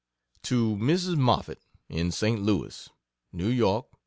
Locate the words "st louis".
2.09-2.89